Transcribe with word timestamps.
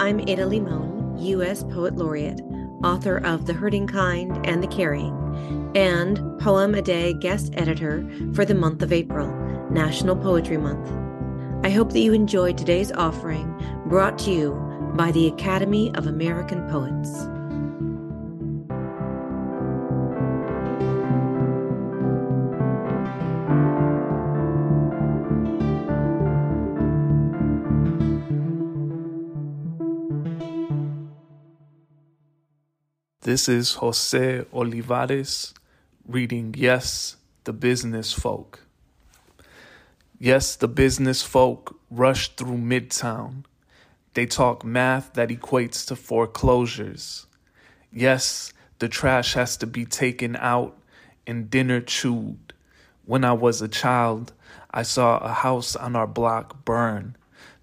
I'm 0.00 0.18
Ada 0.28 0.44
Limon, 0.46 1.16
U.S. 1.18 1.62
Poet 1.62 1.94
Laureate, 1.94 2.40
author 2.82 3.18
of 3.18 3.46
The 3.46 3.52
Hurting 3.52 3.86
Kind 3.86 4.44
and 4.44 4.60
The 4.60 4.66
Carrying, 4.66 5.14
and 5.76 6.20
Poem 6.40 6.74
a 6.74 6.82
Day 6.82 7.14
guest 7.14 7.52
editor 7.56 8.04
for 8.34 8.44
the 8.44 8.56
month 8.56 8.82
of 8.82 8.92
April, 8.92 9.28
National 9.70 10.16
Poetry 10.16 10.56
Month. 10.56 10.90
I 11.64 11.70
hope 11.70 11.92
that 11.92 12.00
you 12.00 12.12
enjoyed 12.12 12.58
today's 12.58 12.90
offering 12.90 13.54
brought 13.86 14.18
to 14.20 14.32
you 14.32 14.52
by 14.96 15.12
the 15.12 15.28
Academy 15.28 15.94
of 15.94 16.08
American 16.08 16.68
Poets. 16.68 17.28
This 33.24 33.48
is 33.48 33.76
Jose 33.76 34.44
Olivarez 34.52 35.54
reading 36.06 36.54
Yes, 36.58 37.16
the 37.44 37.54
Business 37.54 38.12
Folk. 38.12 38.66
Yes, 40.18 40.56
the 40.56 40.68
business 40.68 41.22
folk 41.22 41.80
rush 41.90 42.36
through 42.36 42.58
Midtown. 42.58 43.44
They 44.12 44.26
talk 44.26 44.62
math 44.62 45.14
that 45.14 45.30
equates 45.30 45.86
to 45.86 45.96
foreclosures. 45.96 47.24
Yes, 47.90 48.52
the 48.78 48.90
trash 48.90 49.32
has 49.32 49.56
to 49.56 49.66
be 49.66 49.86
taken 49.86 50.36
out 50.36 50.76
and 51.26 51.48
dinner 51.48 51.80
chewed. 51.80 52.52
When 53.06 53.24
I 53.24 53.32
was 53.32 53.62
a 53.62 53.68
child, 53.68 54.34
I 54.70 54.82
saw 54.82 55.16
a 55.16 55.32
house 55.32 55.74
on 55.76 55.96
our 55.96 56.06
block 56.06 56.66
burn. 56.66 57.16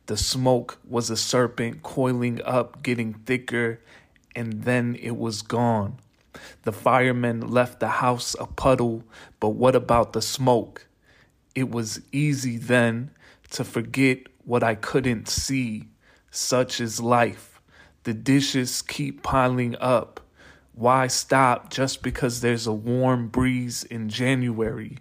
The 0.08 0.18
smoke 0.18 0.80
was 0.90 1.12
a 1.12 1.16
serpent 1.16 1.84
coiling 1.84 2.42
up, 2.44 2.82
getting 2.82 3.14
thicker 3.14 3.80
and 4.36 4.64
then 4.64 4.96
it 5.02 5.18
was 5.18 5.42
gone. 5.42 5.98
The 6.64 6.72
firemen 6.72 7.52
left 7.52 7.80
the 7.80 7.88
house 7.88 8.36
a 8.40 8.46
puddle, 8.46 9.04
but 9.40 9.50
what 9.50 9.76
about 9.76 10.14
the 10.14 10.22
smoke? 10.22 10.88
It 11.56 11.70
was 11.70 12.02
easy 12.12 12.58
then 12.58 13.12
to 13.52 13.64
forget 13.64 14.20
what 14.46 14.64
I 14.64 14.76
couldn't 14.76 15.28
see. 15.28 15.90
Such 16.30 16.80
is 16.80 17.00
life. 17.00 17.60
The 18.04 18.14
dishes 18.14 18.82
keep 18.82 19.22
piling 19.22 19.76
up. 19.80 20.22
Why 20.74 21.08
stop 21.08 21.70
just 21.70 22.02
because 22.02 22.42
there's 22.42 22.66
a 22.66 22.74
warm 22.74 23.28
breeze 23.28 23.84
in 23.84 24.10
January? 24.10 24.98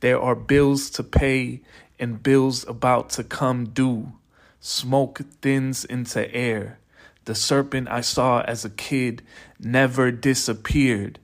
There 0.00 0.20
are 0.20 0.34
bills 0.34 0.90
to 0.90 1.04
pay 1.04 1.62
and 1.98 2.22
bills 2.22 2.66
about 2.68 3.10
to 3.10 3.24
come 3.24 3.66
due. 3.66 4.12
Smoke 4.60 5.20
thins 5.40 5.84
into 5.84 6.32
air. 6.34 6.78
The 7.26 7.34
serpent 7.34 7.88
I 7.90 8.02
saw 8.02 8.42
as 8.42 8.64
a 8.64 8.70
kid 8.70 9.22
never 9.58 10.12
disappeared. 10.12 11.18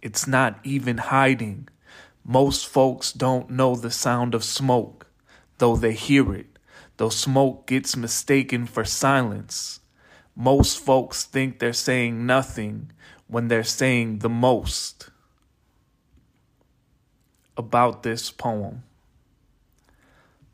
It's 0.00 0.26
not 0.26 0.58
even 0.64 0.96
hiding. 0.96 1.68
Most 2.24 2.66
folks 2.66 3.12
don't 3.12 3.50
know 3.50 3.76
the 3.76 3.90
sound 3.90 4.34
of 4.34 4.44
smoke, 4.44 5.06
though 5.58 5.76
they 5.76 5.92
hear 5.92 6.34
it, 6.34 6.58
though 6.96 7.10
smoke 7.10 7.66
gets 7.66 7.98
mistaken 7.98 8.64
for 8.64 8.84
silence. 8.84 9.80
Most 10.34 10.78
folks 10.78 11.24
think 11.24 11.58
they're 11.58 11.74
saying 11.74 12.24
nothing 12.24 12.90
when 13.26 13.48
they're 13.48 13.62
saying 13.62 14.20
the 14.20 14.30
most. 14.30 15.10
About 17.58 18.02
this 18.02 18.30
poem. 18.30 18.84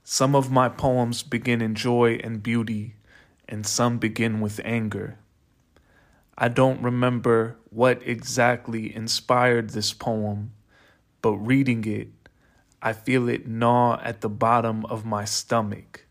Some 0.02 0.34
of 0.34 0.50
my 0.50 0.68
poems 0.68 1.22
begin 1.22 1.62
in 1.62 1.76
joy 1.76 2.18
and 2.24 2.42
beauty 2.42 2.96
and 3.48 3.66
some 3.66 3.98
begin 3.98 4.40
with 4.40 4.60
anger. 4.64 5.18
I 6.36 6.48
don't 6.48 6.82
remember 6.82 7.56
what 7.70 8.00
exactly 8.06 8.94
inspired 8.94 9.70
this 9.70 9.92
poem, 9.92 10.52
but 11.22 11.36
reading 11.36 11.84
it, 11.84 12.08
I 12.80 12.92
feel 12.92 13.28
it 13.28 13.48
gnaw 13.48 14.00
at 14.02 14.20
the 14.20 14.28
bottom 14.28 14.84
of 14.86 15.04
my 15.04 15.24
stomach. 15.24 16.06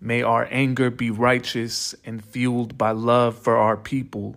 May 0.00 0.22
our 0.22 0.46
anger 0.50 0.90
be 0.90 1.10
righteous 1.10 1.94
and 2.04 2.24
fueled 2.24 2.78
by 2.78 2.92
love 2.92 3.36
for 3.38 3.56
our 3.56 3.76
people 3.76 4.36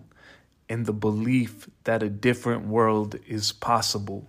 and 0.68 0.86
the 0.86 0.92
belief 0.92 1.68
that 1.84 2.02
a 2.02 2.08
different 2.08 2.66
world 2.66 3.16
is 3.26 3.52
possible. 3.52 4.28